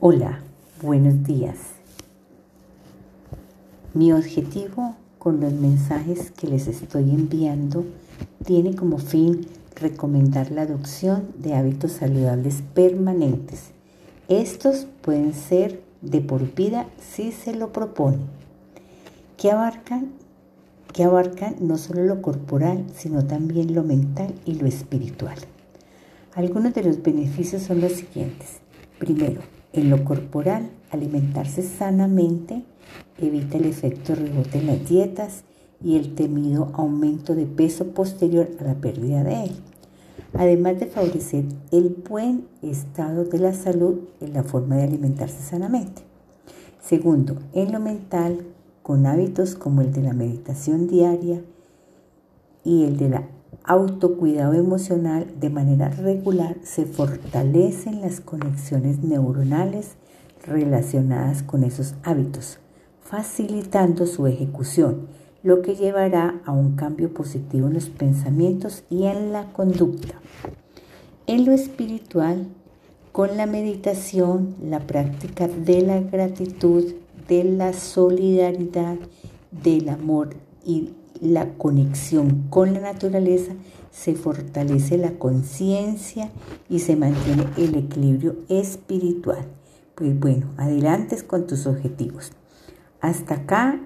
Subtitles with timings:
[0.00, 0.38] Hola,
[0.80, 1.56] buenos días.
[3.94, 7.84] Mi objetivo con los mensajes que les estoy enviando
[8.44, 13.72] tiene como fin recomendar la adopción de hábitos saludables permanentes.
[14.28, 18.18] Estos pueden ser de por vida si se lo propone,
[19.36, 20.12] que abarcan,
[20.92, 21.08] que
[21.58, 25.38] no solo lo corporal, sino también lo mental y lo espiritual.
[26.36, 28.60] Algunos de los beneficios son los siguientes.
[29.00, 29.40] Primero,
[29.78, 32.64] en lo corporal, alimentarse sanamente
[33.18, 35.44] evita el efecto rebote en las dietas
[35.82, 39.50] y el temido aumento de peso posterior a la pérdida de él,
[40.34, 46.02] además de favorecer el buen estado de la salud en la forma de alimentarse sanamente.
[46.80, 48.46] Segundo, en lo mental,
[48.82, 51.42] con hábitos como el de la meditación diaria
[52.64, 53.28] y el de la
[53.68, 59.96] autocuidado emocional de manera regular se fortalecen las conexiones neuronales
[60.46, 62.58] relacionadas con esos hábitos,
[63.02, 65.08] facilitando su ejecución,
[65.42, 70.14] lo que llevará a un cambio positivo en los pensamientos y en la conducta.
[71.26, 72.46] En lo espiritual,
[73.12, 76.84] con la meditación, la práctica de la gratitud,
[77.28, 78.96] de la solidaridad,
[79.50, 80.30] del amor
[80.64, 83.52] y la conexión con la naturaleza,
[83.90, 86.30] se fortalece la conciencia
[86.68, 89.46] y se mantiene el equilibrio espiritual.
[89.94, 92.32] Pues bueno, adelante con tus objetivos.
[93.00, 93.80] Hasta acá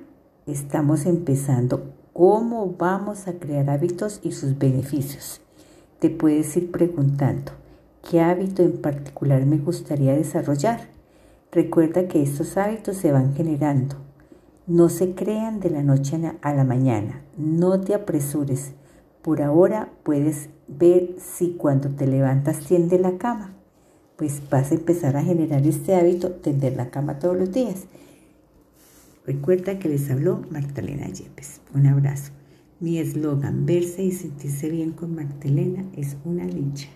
[0.47, 5.41] estamos empezando cómo vamos a crear hábitos y sus beneficios.
[5.98, 7.52] Te puedes ir preguntando,
[8.11, 10.89] ¿qué hábito en particular me gustaría desarrollar?
[11.50, 13.96] Recuerda que estos hábitos se van generando
[14.66, 17.22] no se crean de la noche a la mañana.
[17.36, 18.72] No te apresures.
[19.22, 23.55] Por ahora puedes ver si cuando te levantas tiende la cama.
[24.16, 27.84] Pues vas a empezar a generar este hábito, tender la cama todos los días.
[29.27, 31.60] Recuerda que les habló Martelena Yepes.
[31.74, 32.33] Un abrazo.
[32.80, 36.89] Mi eslogan, verse y sentirse bien con Martelena es una dicha.